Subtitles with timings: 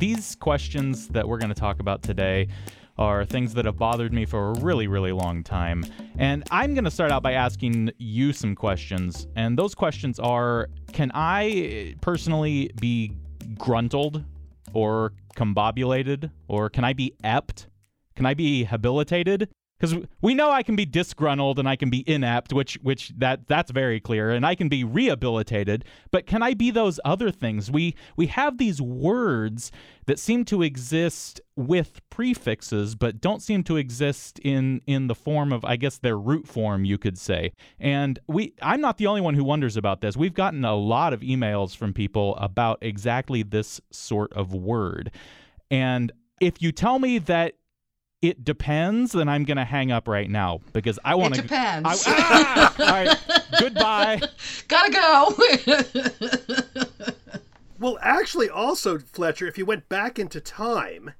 [0.00, 2.48] These questions that we're going to talk about today
[2.96, 5.84] are things that have bothered me for a really, really long time.
[6.16, 9.26] And I'm going to start out by asking you some questions.
[9.36, 13.12] And those questions are Can I personally be
[13.58, 14.24] gruntled
[14.72, 16.30] or combobulated?
[16.48, 17.68] Or can I be ept?
[18.16, 19.50] Can I be habilitated?
[19.80, 23.48] Because we know I can be disgruntled and I can be inept, which which that
[23.48, 25.84] that's very clear, and I can be rehabilitated.
[26.10, 27.70] But can I be those other things?
[27.70, 29.72] We we have these words
[30.06, 35.52] that seem to exist with prefixes, but don't seem to exist in in the form
[35.52, 37.52] of I guess their root form, you could say.
[37.78, 40.16] And we I'm not the only one who wonders about this.
[40.16, 45.10] We've gotten a lot of emails from people about exactly this sort of word,
[45.70, 47.54] and if you tell me that
[48.22, 51.40] it depends, then I'm gonna hang up right now because I want to.
[51.40, 52.04] It depends.
[52.06, 52.74] I, ah!
[52.78, 53.16] All right.
[53.58, 54.20] Goodbye.
[54.68, 55.34] Gotta go.
[57.78, 61.12] well, actually, also, Fletcher, if you went back into time,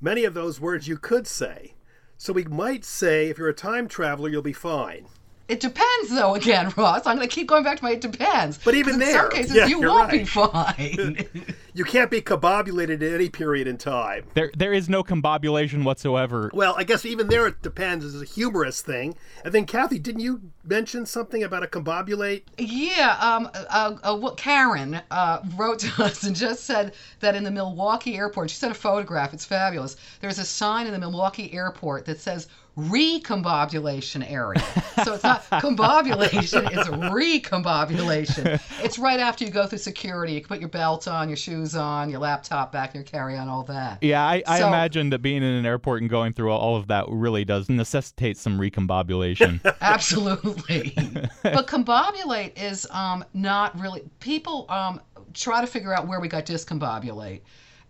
[0.00, 1.74] many of those words you could say.
[2.16, 5.06] So we might say, if you're a time traveler, you'll be fine.
[5.48, 6.34] It depends, though.
[6.34, 8.58] Again, Ross, I'm going to keep going back to my it depends.
[8.58, 10.20] But even there, in some cases, yeah, you won't right.
[10.20, 11.26] be fine.
[11.74, 14.26] you can't be combobulated at any period in time.
[14.34, 16.50] There, there is no combobulation whatsoever.
[16.52, 18.04] Well, I guess even there, it depends.
[18.04, 19.16] Is a humorous thing.
[19.42, 22.42] And then, Kathy, didn't you mention something about a combobulate?
[22.58, 23.16] Yeah.
[23.20, 23.48] Um.
[23.54, 28.50] Uh, uh, Karen uh, wrote to us and just said that in the Milwaukee airport,
[28.50, 29.32] she sent a photograph.
[29.32, 29.96] It's fabulous.
[30.20, 34.62] There's a sign in the Milwaukee airport that says recombobulation area.
[35.04, 38.60] So it's not combobulation, it's recombobulation.
[38.84, 40.34] It's right after you go through security.
[40.34, 43.48] You can put your belt on, your shoes on, your laptop back, your carry on,
[43.48, 44.02] all that.
[44.02, 46.86] Yeah, I, I so, imagine that being in an airport and going through all of
[46.86, 49.60] that really does necessitate some recombobulation.
[49.80, 50.94] Absolutely.
[51.42, 55.00] but combobulate is um, not really, people um,
[55.34, 57.40] try to figure out where we got discombobulate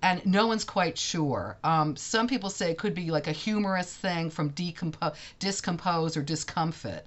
[0.03, 1.59] and no one's quite sure.
[1.65, 6.23] Um, some people say it could be like a humorous thing from decompo- discompose or
[6.23, 7.07] discomfit.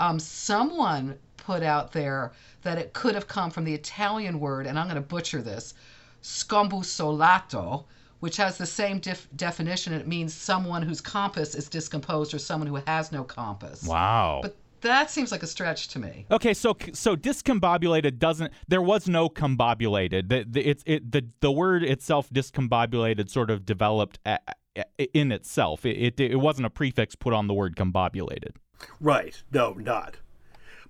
[0.00, 2.32] Um, someone put out there
[2.62, 5.74] that it could have come from the Italian word, and I'm going to butcher this,
[6.22, 7.84] scombusolato,
[8.20, 9.92] which has the same def- definition.
[9.92, 13.84] It means someone whose compass is discomposed or someone who has no compass.
[13.84, 14.40] Wow.
[14.42, 16.26] But that seems like a stretch to me.
[16.30, 18.52] Okay, so so discombobulated doesn't.
[18.68, 20.28] There was no combobulated.
[20.28, 24.38] The, the it's it the the word itself discombobulated sort of developed a,
[24.76, 24.84] a,
[25.16, 25.84] in itself.
[25.84, 28.56] It, it it wasn't a prefix put on the word combobulated.
[29.00, 29.42] Right.
[29.52, 30.16] No, not.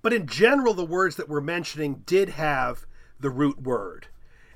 [0.02, 2.86] But in general, the words that we're mentioning did have
[3.18, 4.08] the root word.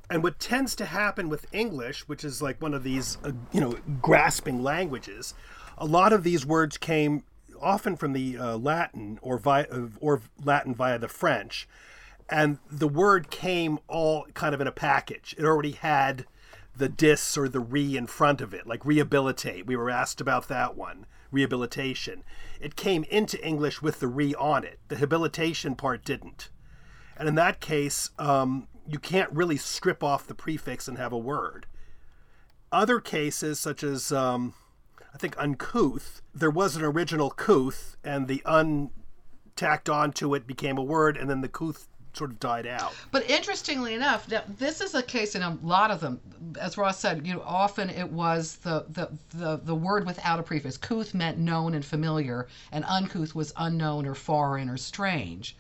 [0.09, 3.61] And what tends to happen with English, which is like one of these, uh, you
[3.61, 5.35] know, grasping languages,
[5.79, 7.23] a lot of these words came
[7.61, 9.67] often from the uh, Latin or via
[10.01, 11.69] or Latin via the French,
[12.29, 15.35] and the word came all kind of in a package.
[15.39, 16.27] It already had
[16.77, 19.67] the dis or the re in front of it, like rehabilitate.
[19.67, 22.25] We were asked about that one, rehabilitation.
[22.61, 24.79] It came into English with the re on it.
[24.89, 26.51] The habilitation part didn't.
[27.17, 31.19] And in that case, um, you can't really strip off the prefix and have a
[31.19, 31.67] word.
[32.73, 34.55] Other cases, such as um,
[35.13, 36.23] I think uncouth.
[36.35, 38.91] There was an original couth, and the un
[39.57, 42.93] tacked onto it became a word, and then the couth sort of died out.
[43.11, 46.21] But interestingly enough, now, this is a case in a lot of them.
[46.61, 50.43] As Ross said, you know, often it was the the the, the word without a
[50.43, 50.77] prefix.
[50.77, 55.57] Couth meant known and familiar, and uncouth was unknown or foreign or strange.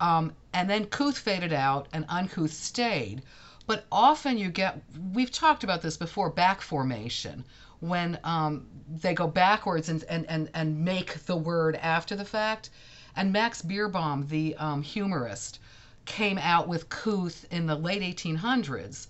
[0.00, 3.22] Um, and then couth faded out, and uncouth stayed.
[3.66, 4.80] But often you get,
[5.12, 7.44] we've talked about this before, back formation,
[7.80, 8.66] when um,
[9.00, 12.70] they go backwards and, and, and, and make the word after the fact.
[13.16, 15.58] And Max Beerbohm, the um, humorist,
[16.04, 19.08] came out with couth in the late 1800s.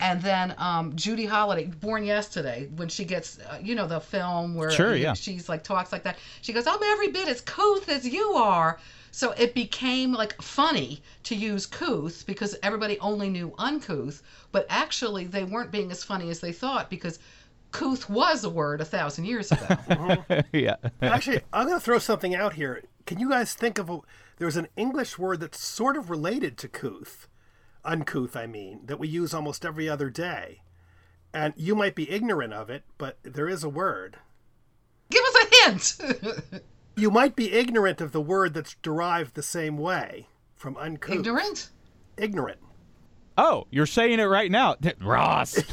[0.00, 4.54] And then um, Judy Holliday, Born Yesterday, when she gets, uh, you know, the film
[4.54, 5.14] where sure, yeah.
[5.14, 6.18] she's like talks like that.
[6.40, 8.78] She goes, "I'm every bit as couth as you are."
[9.10, 14.22] So it became like funny to use couth because everybody only knew uncouth,
[14.52, 17.18] but actually they weren't being as funny as they thought because
[17.72, 19.66] couth was a word a thousand years ago.
[19.88, 20.42] uh-huh.
[20.52, 20.76] yeah.
[21.02, 22.82] Actually, I'm going to throw something out here.
[23.06, 24.00] Can you guys think of a,
[24.38, 27.28] there's an English word that's sort of related to couth,
[27.84, 30.62] uncouth, I mean, that we use almost every other day.
[31.32, 34.16] And you might be ignorant of it, but there is a word.
[35.10, 36.62] Give us a hint.
[36.98, 40.26] You might be ignorant of the word that's derived the same way
[40.56, 41.14] from uncouth.
[41.14, 41.70] Ignorant?
[42.16, 42.58] Ignorant.
[43.38, 45.58] Oh, you're saying it right now, Ross.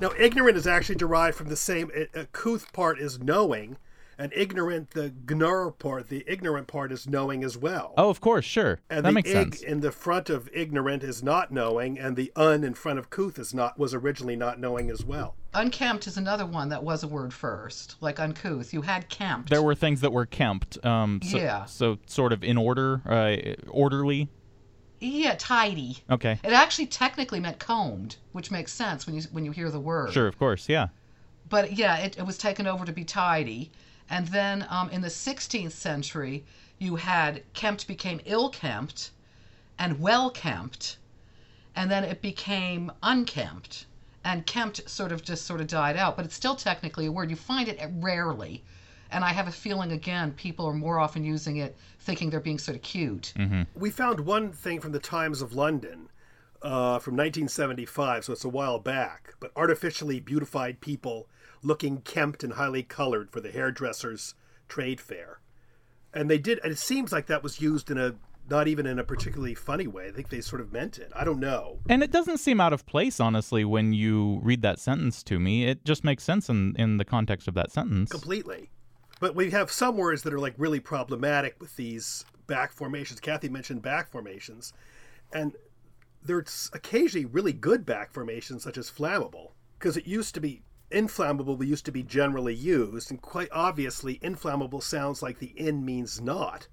[0.00, 1.90] No, ignorant is actually derived from the same.
[1.94, 3.76] A, a part is knowing,
[4.18, 7.92] and ignorant, the gnur part, the ignorant part is knowing as well.
[7.96, 8.80] Oh, of course, sure.
[8.90, 9.62] and that the makes ig sense.
[9.62, 13.38] in the front of ignorant is not knowing, and the un in front of couth
[13.38, 15.36] is not was originally not knowing as well.
[15.54, 18.72] Unkempt is another one that was a word first, like uncouth.
[18.72, 19.50] You had kempt.
[19.50, 20.84] There were things that were kempt.
[20.84, 21.66] Um, so, Yeah.
[21.66, 24.28] So sort of in order, uh, orderly.
[25.02, 25.98] Yeah, tidy.
[26.08, 26.38] Okay.
[26.44, 30.12] It actually technically meant combed, which makes sense when you when you hear the word.
[30.12, 30.88] Sure, of course, yeah.
[31.48, 33.70] But yeah, it, it was taken over to be tidy.
[34.08, 36.44] And then um, in the 16th century,
[36.78, 39.10] you had kempt became ill kempt
[39.78, 40.98] and well kempt.
[41.74, 43.86] And then it became unkempt.
[44.24, 46.16] And kempt sort of just sort of died out.
[46.16, 47.28] But it's still technically a word.
[47.28, 48.62] You find it rarely.
[49.12, 52.58] And I have a feeling, again, people are more often using it thinking they're being
[52.58, 53.34] sort of cute.
[53.74, 56.08] We found one thing from the Times of London
[56.62, 61.28] uh, from 1975, so it's a while back, but artificially beautified people
[61.62, 64.34] looking kempt and highly colored for the hairdressers'
[64.68, 65.40] trade fair.
[66.14, 68.14] And they did, and it seems like that was used in a
[68.50, 70.08] not even in a particularly funny way.
[70.08, 71.12] I think they sort of meant it.
[71.14, 71.78] I don't know.
[71.88, 75.66] And it doesn't seem out of place, honestly, when you read that sentence to me.
[75.66, 78.10] It just makes sense in, in the context of that sentence.
[78.10, 78.70] completely.
[79.22, 83.20] But we have some words that are like really problematic with these back formations.
[83.20, 84.72] Kathy mentioned back formations,
[85.32, 85.54] and
[86.24, 91.54] there's occasionally really good back formations, such as flammable, because it used to be inflammable.
[91.54, 96.20] But used to be generally used, and quite obviously, inflammable sounds like the in means
[96.20, 96.66] not.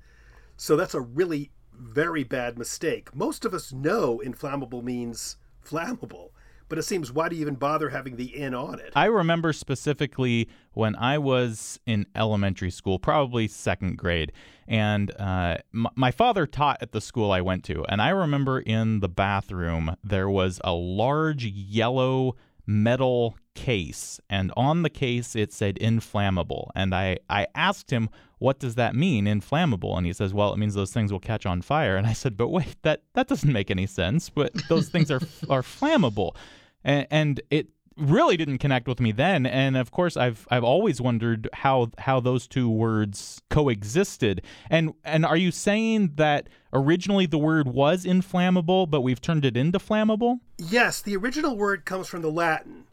[0.58, 3.16] So that's a really very bad mistake.
[3.16, 6.32] Most of us know inflammable means flammable,
[6.70, 8.94] but it seems why do you even bother having the in on it?
[8.96, 14.32] I remember specifically when I was in elementary school, probably second grade,
[14.68, 17.84] and uh, m- my father taught at the school I went to.
[17.90, 22.36] And I remember in the bathroom, there was a large yellow
[22.66, 26.72] metal case, and on the case it said inflammable.
[26.76, 29.98] And I, I asked him, What does that mean, inflammable?
[29.98, 31.98] And he says, Well, it means those things will catch on fire.
[31.98, 34.30] And I said, But wait, that, that doesn't make any sense.
[34.30, 36.36] But those things are, are flammable
[36.84, 37.68] and, and it
[37.98, 42.22] really didn't connect with me then and of course I've I've always wondered how how
[42.22, 48.88] those two words coexisted and and are you saying that originally the word was inflammable
[48.88, 52.84] but we've turned it into flammable Yes, the original word comes from the Latin,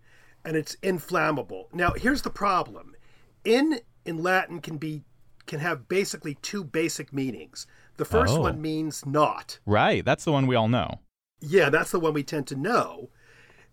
[0.45, 1.69] and it's inflammable.
[1.73, 2.95] Now, here's the problem:
[3.45, 5.03] in in Latin can be
[5.47, 7.67] can have basically two basic meanings.
[7.97, 8.41] The first Oh.
[8.43, 9.59] one means not.
[9.67, 11.01] right that's the one we all know
[11.41, 13.11] Yeah, that's the one we tend to know.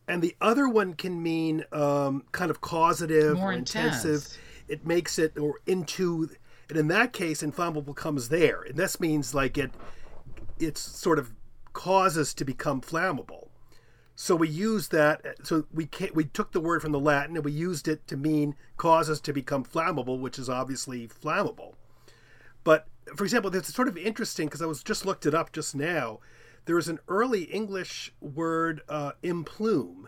[0.07, 4.05] And the other one can mean um, kind of causative More or intensive.
[4.15, 4.37] intense.
[4.67, 6.29] It makes it or into,
[6.69, 8.61] and in that case, inflammable comes there.
[8.63, 9.71] And this means like it,
[10.59, 11.33] it's sort of
[11.73, 13.47] causes to become flammable.
[14.15, 15.25] So we use that.
[15.43, 18.55] So we we took the word from the Latin and we used it to mean
[18.77, 21.73] causes to become flammable, which is obviously flammable.
[22.63, 25.75] But for example, it's sort of interesting because I was just looked it up just
[25.75, 26.19] now.
[26.65, 30.05] There was an early English word, uh, implume,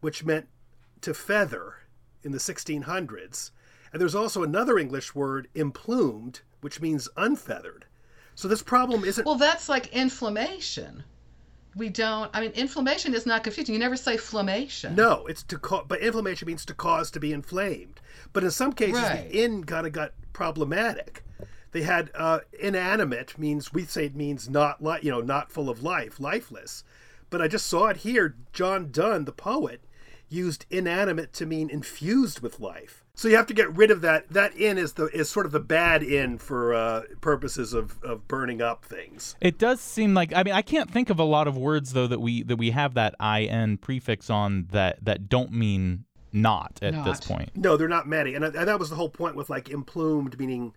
[0.00, 0.48] which meant
[1.00, 1.74] to feather
[2.22, 3.50] in the 1600s.
[3.92, 7.86] And there's also another English word, implumed, which means unfeathered.
[8.34, 9.24] So this problem isn't.
[9.24, 11.04] Well, that's like inflammation.
[11.76, 13.74] We don't, I mean, inflammation is not confusing.
[13.74, 14.94] You never say flammation.
[14.94, 18.00] No, it's to cause, but inflammation means to cause to be inflamed.
[18.32, 19.28] But in some cases, Right.
[19.30, 21.24] the in kind of got problematic.
[21.74, 25.68] They had uh, inanimate means we say it means not li- you know not full
[25.68, 26.84] of life, lifeless.
[27.30, 28.36] But I just saw it here.
[28.52, 29.82] John Donne, the poet,
[30.28, 33.02] used inanimate to mean infused with life.
[33.16, 34.32] So you have to get rid of that.
[34.32, 38.28] That in is the is sort of the bad in for uh, purposes of, of
[38.28, 39.34] burning up things.
[39.40, 42.06] it does seem like I mean I can't think of a lot of words though
[42.06, 47.04] that we that we have that in prefix on that that don't mean not at
[47.04, 49.68] this point No, they're not many, and, and that was the whole point with like
[49.70, 50.74] implumed, meaning,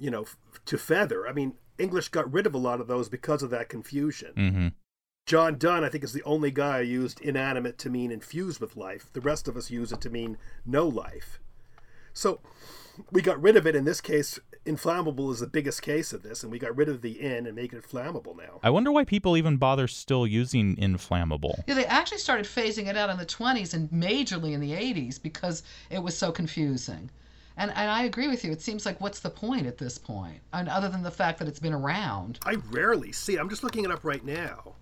[0.00, 0.24] you know,
[0.66, 1.28] to feather.
[1.28, 4.32] I mean, English got rid of a lot of those because of that confusion.
[4.36, 4.68] mm-hmm.
[5.26, 8.76] John Donne, I think, is the only guy who used inanimate to mean infused with
[8.76, 9.12] life.
[9.12, 11.38] The rest of us use it to mean no life.
[12.12, 12.40] So
[13.12, 13.76] we got rid of it.
[13.76, 17.02] In this case, inflammable is the biggest case of this, and we got rid of
[17.02, 18.58] the in and make it flammable now.
[18.62, 22.96] I wonder why people even bother still using inflammable Yeah, they actually started phasing it
[22.96, 27.10] out in the 20s and majorly in the 80s because it was so confusing.
[27.56, 28.52] And, and I agree with you.
[28.52, 30.40] It seems like what's the point at this point?
[30.52, 32.38] And other than the fact that it's been around.
[32.46, 33.36] I rarely see.
[33.36, 34.74] I'm just looking it up right now.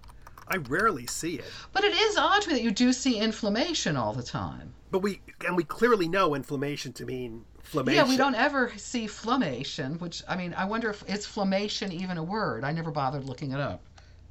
[0.48, 1.50] I rarely see it.
[1.72, 4.72] But it is odd to me that you do see inflammation all the time.
[4.90, 8.04] But we and we clearly know inflammation to mean inflammation.
[8.04, 12.16] Yeah, we don't ever see flammation, which I mean, I wonder if is flammation even
[12.16, 12.64] a word?
[12.64, 13.82] I never bothered looking it up.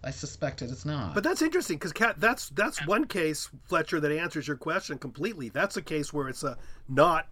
[0.03, 1.13] I suspect it's not.
[1.13, 5.49] But that's interesting because that's that's one case, Fletcher, that answers your question completely.
[5.49, 7.27] That's a case where it's a not,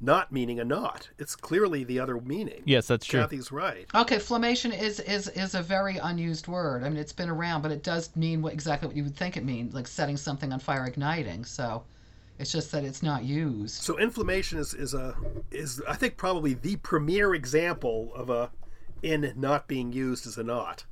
[0.00, 1.08] not meaning a not.
[1.18, 2.62] It's clearly the other meaning.
[2.64, 3.20] Yes, that's true.
[3.20, 3.86] Kathy's right.
[3.94, 6.84] Okay, flammation is is is a very unused word.
[6.84, 9.36] I mean, it's been around, but it does mean what exactly what you would think
[9.36, 11.44] it means, like setting something on fire, igniting.
[11.44, 11.84] So,
[12.38, 13.82] it's just that it's not used.
[13.82, 15.14] So inflammation is is a
[15.50, 18.50] is I think probably the premier example of a
[19.02, 20.84] in not being used as a not.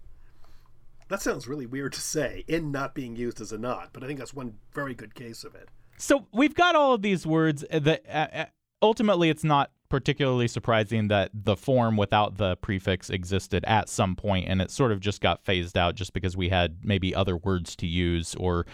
[1.09, 4.07] That sounds really weird to say, in not being used as a not, but I
[4.07, 5.69] think that's one very good case of it.
[5.99, 8.45] So we've got all of these words that uh, uh,
[8.85, 14.49] ultimately it's not particularly surprising that the form without the prefix existed at some point
[14.49, 17.77] and it sort of just got phased out just because we had maybe other words
[17.77, 18.67] to use or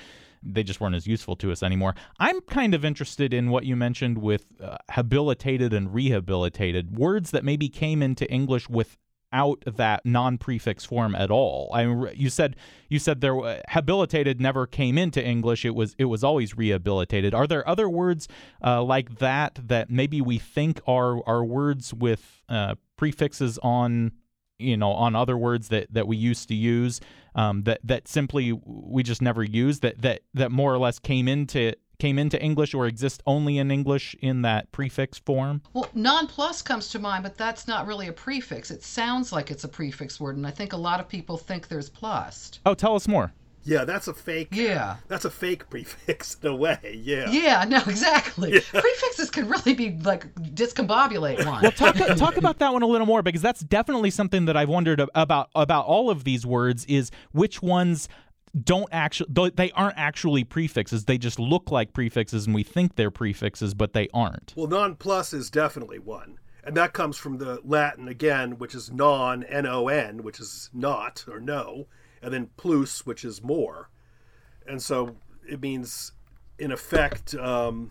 [0.43, 1.95] they just weren't as useful to us anymore.
[2.19, 7.45] I'm kind of interested in what you mentioned with uh, habilitated and rehabilitated words that
[7.45, 8.97] maybe came into English with
[9.33, 11.71] out that non-prefix form at all.
[11.73, 11.83] I
[12.13, 12.57] you said
[12.89, 15.65] you said there habilitated never came into English.
[15.65, 17.35] It was it was always rehabilitated.
[17.35, 18.29] Are there other words
[18.65, 24.13] uh, like that that maybe we think are are words with uh, prefixes on
[24.59, 27.01] you know on other words that that we used to use
[27.35, 31.29] um, that that simply we just never used that that that more or less came
[31.29, 35.63] into came into English or exist only in English in that prefix form?
[35.73, 38.71] Well, non-plus comes to mind, but that's not really a prefix.
[38.71, 41.69] It sounds like it's a prefix word, and I think a lot of people think
[41.69, 42.59] there's plus.
[42.67, 43.33] Oh, tell us more.
[43.63, 44.49] Yeah, that's a fake.
[44.53, 44.97] Yeah.
[45.09, 46.99] That's a fake prefix in a way.
[47.03, 47.31] Yeah.
[47.31, 48.61] Yeah, no, exactly.
[48.61, 51.63] Prefixes can really be like discombobulate one.
[51.63, 54.57] Well, talk uh, talk about that one a little more because that's definitely something that
[54.57, 58.09] I've wondered about about all of these words is which ones
[58.65, 63.11] don't actually they aren't actually prefixes they just look like prefixes and we think they're
[63.11, 64.53] prefixes but they aren't.
[64.57, 68.91] Well non plus is definitely one and that comes from the latin again which is
[68.91, 71.87] non n-o-n which is not or no
[72.23, 73.89] and then plus which is more.
[74.67, 75.17] And so
[75.49, 76.13] it means
[76.59, 77.91] in effect um,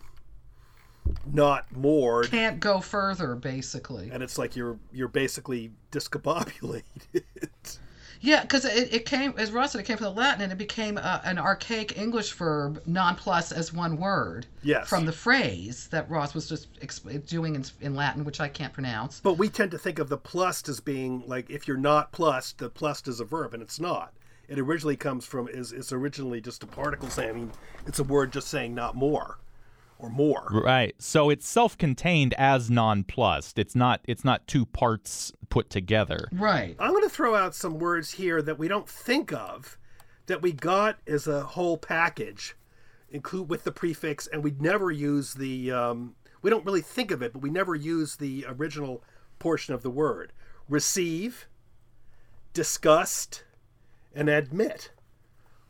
[1.26, 2.24] not more.
[2.24, 4.10] Can't go further basically.
[4.12, 6.82] And it's like you're you're basically discombobulated
[8.20, 10.58] yeah, because it, it came, as Ross said, it came from the Latin and it
[10.58, 14.46] became uh, an archaic English verb, non plus as one word.
[14.62, 14.88] Yes.
[14.88, 18.72] From the phrase that Ross was just exp- doing in, in Latin, which I can't
[18.72, 19.20] pronounce.
[19.20, 22.52] But we tend to think of the plus as being like if you're not plus,
[22.52, 24.12] the plus is a verb, and it's not.
[24.48, 27.52] It originally comes from is it's originally just a particle saying.
[27.86, 29.38] It's a word just saying not more
[30.00, 30.48] or more.
[30.50, 30.94] Right.
[30.98, 33.58] So it's self-contained as nonplussed.
[33.58, 36.28] It's not it's not two parts put together.
[36.32, 36.76] Right.
[36.78, 39.78] I'm going to throw out some words here that we don't think of
[40.26, 42.56] that we got as a whole package
[43.10, 47.22] include with the prefix and we never use the um, we don't really think of
[47.22, 49.02] it but we never use the original
[49.40, 50.32] portion of the word
[50.68, 51.48] receive
[52.52, 53.42] disgust
[54.14, 54.92] and admit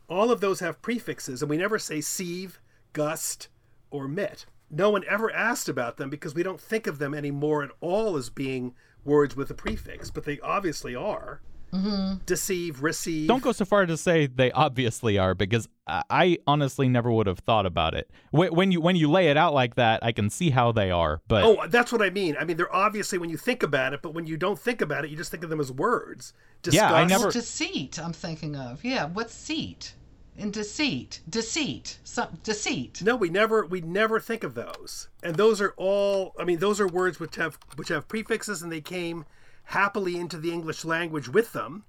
[0.09, 2.61] all of those have prefixes and we never say sieve
[2.93, 3.49] gust
[3.91, 4.47] or mit.
[4.71, 8.17] No one ever asked about them because we don't think of them anymore at all
[8.17, 11.41] as being words with a prefix, but they obviously are.
[11.73, 12.25] Mm-hmm.
[12.27, 13.29] Deceive, receive.
[13.29, 17.39] Don't go so far to say they obviously are, because I honestly never would have
[17.41, 18.11] thought about it.
[18.33, 21.21] When you when you lay it out like that, I can see how they are.
[21.29, 22.37] But oh, that's what I mean.
[22.41, 25.05] I mean, they're obviously when you think about it, but when you don't think about
[25.05, 26.33] it, you just think of them as words.
[26.63, 26.91] Disgust.
[26.91, 27.25] Yeah, I never.
[27.25, 28.01] Well, deceit.
[28.01, 29.07] I'm thinking of yeah.
[29.07, 29.95] What's seat?
[30.41, 33.03] In deceit deceit some deceit.
[33.03, 35.09] No we never we never think of those.
[35.23, 38.73] And those are all i mean those are words which have which have prefixes and
[38.73, 39.27] they came
[39.65, 41.85] happily into the english language with them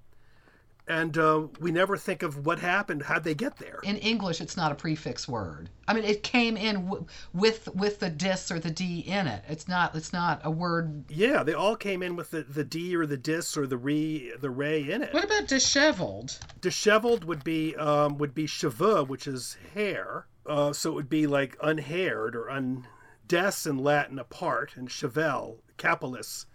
[0.91, 3.79] and uh, we never think of what happened how'd they get there?
[3.83, 5.69] In english it's not a prefix word.
[5.87, 9.41] I mean it came in w- with with the dis or the d in it.
[9.47, 11.05] It's not it's not a word.
[11.09, 14.33] Yeah they all came in with the, the d or the dis or the re
[14.39, 15.13] the ray in it.
[15.13, 16.37] What about disheveled?
[16.59, 20.27] Disheveled would be um, would be cheveux which is hair.
[20.45, 22.85] Uh, so it would be like unhaired or un
[23.27, 26.47] des in latin apart and chevel capillus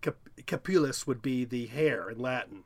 [0.00, 2.64] cap- capillus would be the hair in latin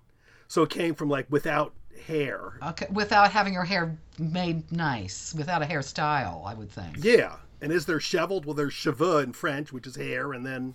[0.48, 1.72] so it came from like without
[2.06, 2.58] hair.
[2.62, 6.98] Okay, without having your hair made nice, without a hairstyle, I would think.
[7.00, 7.36] Yeah.
[7.60, 8.44] And is there cheveled?
[8.44, 10.74] Well, there's cheveux in French, which is hair, and then,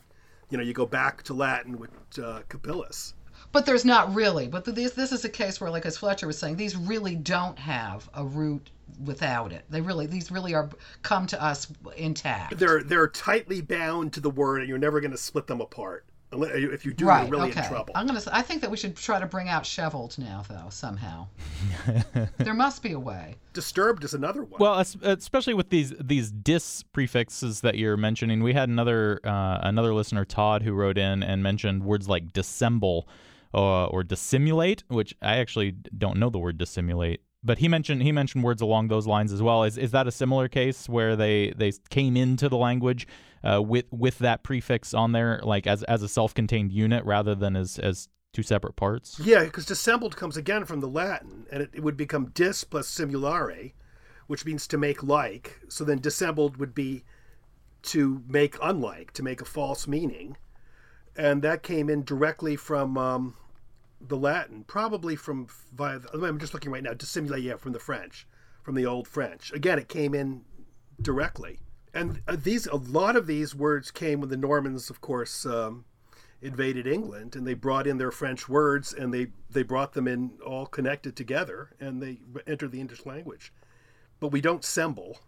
[0.50, 3.14] you know, you go back to Latin with uh, capillus.
[3.52, 4.48] But there's not really.
[4.48, 7.60] But this this is a case where, like as Fletcher was saying, these really don't
[7.60, 8.72] have a root
[9.04, 9.66] without it.
[9.70, 10.70] They really these really are
[11.02, 12.58] come to us intact.
[12.58, 16.06] They're they're tightly bound to the word, and you're never going to split them apart.
[16.32, 17.22] Unle- If you do, right.
[17.24, 17.62] you're really okay.
[17.62, 17.94] in trouble.
[17.96, 18.22] I'm gonna.
[18.32, 21.28] I think that we should try to bring out cheveled now, though somehow.
[22.38, 23.36] there must be a way.
[23.54, 24.60] Disturbed is another one.
[24.60, 29.94] Well, especially with these these dis prefixes that you're mentioning, we had another uh, another
[29.94, 33.08] listener, Todd, who wrote in and mentioned words like dissemble
[33.54, 37.22] uh, or dissimulate, which I actually don't know the word dissimulate.
[37.44, 39.64] But he mentioned he mentioned words along those lines as well.
[39.64, 43.08] Is is that a similar case where they, they came into the language
[43.44, 47.36] uh, with with that prefix on there, like as as a self contained unit rather
[47.36, 49.20] than as as two separate parts?
[49.20, 52.90] Yeah, because dissembled comes again from the Latin, and it, it would become dis plus
[52.90, 53.74] simulare,
[54.28, 55.60] which means to make like.
[55.70, 57.04] So then dissembled would be
[57.84, 60.38] to make unlike, to make a false meaning.
[61.16, 63.36] And that came in directly from um,
[64.00, 66.00] the Latin, probably from via.
[66.14, 66.94] I'm just looking right now.
[66.94, 68.28] Dissimulate, yeah, from the French,
[68.64, 69.52] from the old French.
[69.52, 70.44] Again, it came in
[71.02, 71.60] directly,
[71.94, 75.46] and uh, these a lot of these words came when the Normans, of course.
[75.46, 75.86] Um,
[76.44, 80.32] invaded England and they brought in their French words and they, they brought them in
[80.44, 82.18] all connected together and they
[82.48, 83.54] entered the English language.
[84.20, 85.20] But we don't semble.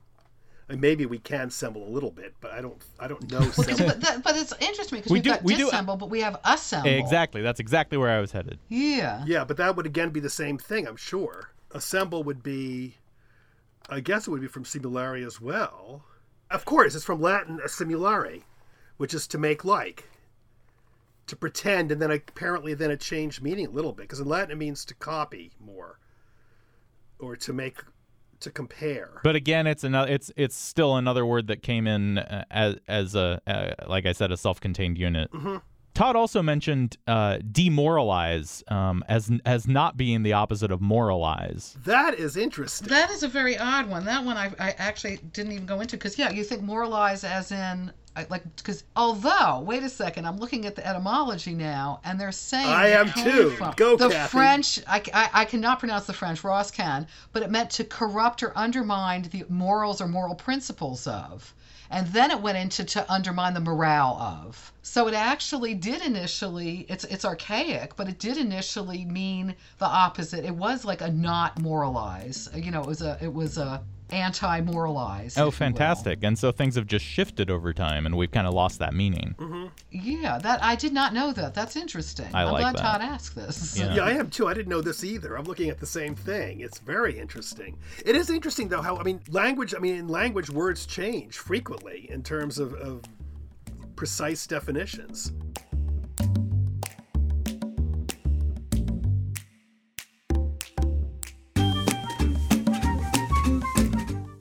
[0.68, 3.64] And maybe we can semble a little bit, but I don't I don't know Because,
[3.64, 3.86] semble.
[3.86, 6.22] but, that, but it's interesting because We we've do- got we do- dissemble, but we
[6.22, 6.90] have assemble.
[6.90, 7.44] Exactly.
[7.44, 8.58] That's exactly where I was headed.
[8.70, 9.24] Yeah.
[9.28, 11.52] Yeah, but that would again be the same thing, I'm sure.
[11.70, 12.98] Assemble would be
[13.88, 16.06] I guess it would be from simulare as well.
[16.54, 18.44] Of course, it's from Latin assimilare,
[18.98, 20.08] which is to make like.
[21.28, 24.52] To pretend, and then apparently then it changed meaning a little bit because in Latin
[24.52, 25.98] it means to copy more,
[27.18, 27.80] or to make,
[28.42, 29.22] to compare.
[29.24, 30.12] But again, it's another.
[30.12, 34.12] It's it's still another word that came in uh, as as a uh, like I
[34.12, 35.32] said, a self-contained unit.
[35.94, 41.78] Todd also mentioned uh, demoralize um, as as not being the opposite of moralize.
[41.86, 42.88] That is interesting.
[42.90, 44.06] That is a very odd one.
[44.06, 47.52] That one I, I actually didn't even go into because yeah, you think moralize as
[47.52, 52.20] in I- like because although wait a second, I'm looking at the etymology now, and
[52.20, 53.50] they're saying I it am too.
[53.52, 54.30] from- Go, the Kathy.
[54.32, 54.80] French.
[54.88, 56.44] I, I, I cannot pronounce the French.
[56.44, 61.54] Ross can, but it meant to corrupt or undermine the morals or moral principles of.
[61.94, 64.74] And then it went into to undermine the morale of.
[64.82, 66.88] So it actually did initially.
[66.90, 70.44] It's it's archaic, but it did initially mean the opposite.
[70.44, 72.50] It was like a not moralize.
[72.56, 75.38] You know, it was a it was a anti-moralize.
[75.38, 75.52] Oh, if you will.
[75.52, 76.24] fantastic!
[76.24, 79.36] And so things have just shifted over time, and we've kind of lost that meaning.
[79.38, 79.66] Mm-hmm.
[79.92, 81.54] Yeah, that I did not know that.
[81.54, 82.28] That's interesting.
[82.34, 82.82] I am like glad that.
[82.82, 83.78] Todd asked this.
[83.78, 83.96] Yeah.
[83.96, 84.48] Yeah, I am too.
[84.48, 85.36] I didn't know this either.
[85.36, 86.62] I'm looking at the same thing.
[86.62, 87.78] It's very interesting.
[88.06, 89.74] It is interesting though how I mean language.
[89.76, 93.02] I mean in language words change frequently in terms of, of
[93.96, 95.32] precise definitions.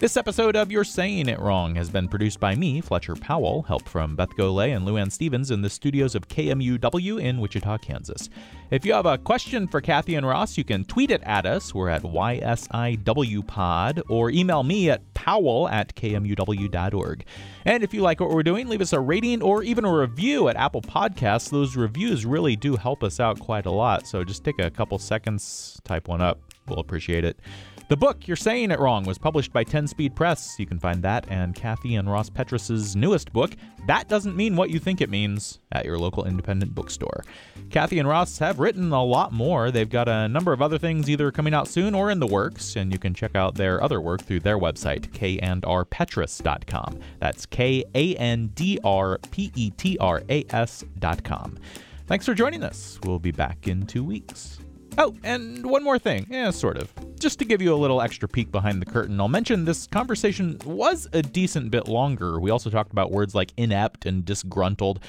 [0.03, 3.89] This episode of You're Saying It Wrong has been produced by me, Fletcher Powell, help
[3.89, 8.29] from Beth Golay and Luann Stevens in the studios of KMUW in Wichita, Kansas.
[8.73, 11.73] If you have a question for Kathy and Ross, you can tweet it at us.
[11.73, 12.43] We're at YSIWPod,
[14.09, 17.25] or email me at powell at kmuw.org.
[17.65, 20.49] And if you like what we're doing, leave us a rating or even a review
[20.49, 21.49] at Apple Podcasts.
[21.49, 24.99] Those reviews really do help us out quite a lot, so just take a couple
[24.99, 26.41] seconds, type one up.
[26.67, 27.39] We'll appreciate it.
[27.93, 30.55] The book, You're Saying It Wrong, was published by 10 Speed Press.
[30.59, 33.55] You can find that and Kathy and Ross Petras's newest book,
[33.87, 37.23] That Doesn't Mean What You Think It Means, at your local independent bookstore.
[37.69, 39.71] Kathy and Ross have written a lot more.
[39.71, 42.77] They've got a number of other things either coming out soon or in the works,
[42.77, 46.99] and you can check out their other work through their website, kandrpetras.com.
[47.19, 51.59] That's K A N D R P E T R A S.com.
[52.07, 52.99] Thanks for joining us.
[53.05, 54.62] We'll be back in two weeks.
[54.99, 56.27] Oh, and one more thing.
[56.29, 56.93] Yeah, sort of.
[57.19, 60.59] Just to give you a little extra peek behind the curtain, I'll mention this conversation
[60.65, 62.39] was a decent bit longer.
[62.39, 65.01] We also talked about words like inept and disgruntled,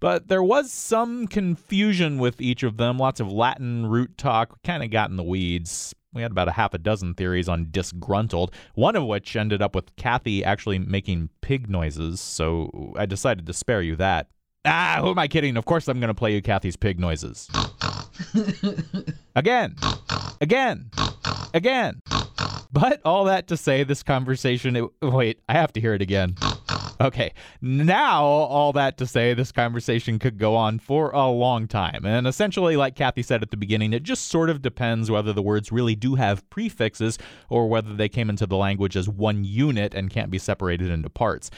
[0.00, 2.98] but there was some confusion with each of them.
[2.98, 5.94] Lots of Latin root talk, kind of got in the weeds.
[6.12, 9.74] We had about a half a dozen theories on disgruntled, one of which ended up
[9.74, 14.28] with Kathy actually making pig noises, so I decided to spare you that.
[14.64, 15.56] Ah, who am I kidding?
[15.56, 17.48] Of course I'm going to play you Kathy's pig noises.
[19.36, 19.76] Again.
[20.40, 20.90] Again.
[21.54, 22.00] Again.
[22.72, 24.76] But all that to say, this conversation.
[24.76, 26.36] It, wait, I have to hear it again.
[27.00, 32.06] Okay, now all that to say, this conversation could go on for a long time.
[32.06, 35.42] And essentially, like Kathy said at the beginning, it just sort of depends whether the
[35.42, 39.94] words really do have prefixes or whether they came into the language as one unit
[39.94, 41.50] and can't be separated into parts.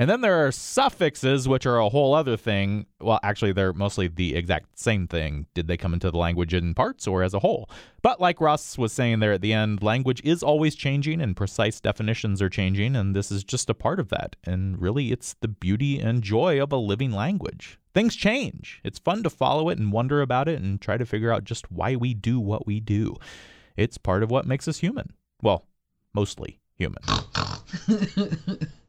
[0.00, 2.86] And then there are suffixes, which are a whole other thing.
[3.02, 5.44] Well, actually, they're mostly the exact same thing.
[5.52, 7.68] Did they come into the language in parts or as a whole?
[8.00, 11.82] But like Ross was saying there at the end, language is always changing and precise
[11.82, 14.36] definitions are changing, and this is just a part of that.
[14.42, 17.78] And really, it's the beauty and joy of a living language.
[17.92, 18.80] Things change.
[18.82, 21.70] It's fun to follow it and wonder about it and try to figure out just
[21.70, 23.16] why we do what we do.
[23.76, 25.12] It's part of what makes us human.
[25.42, 25.66] Well,
[26.14, 27.02] mostly human.